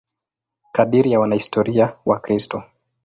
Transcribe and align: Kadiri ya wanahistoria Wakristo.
Kadiri 0.71 1.11
ya 1.11 1.19
wanahistoria 1.19 1.97
Wakristo. 2.05 2.63